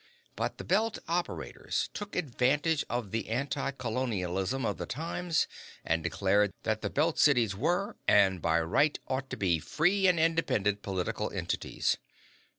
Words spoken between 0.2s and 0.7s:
But the